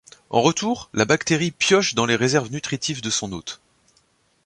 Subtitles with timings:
[0.31, 3.61] En retour, la bactérie pioche dans les réserves nutritives de son hôte.